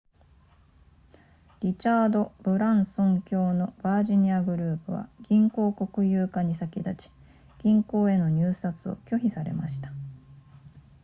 [1.59, 7.11] リチャードブランソン卿のヴァージングループは銀行国有化に先立ち
[7.59, 9.91] 銀行への入札を拒否されました